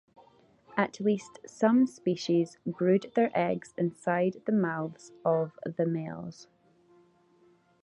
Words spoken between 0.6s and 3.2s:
At least some species brood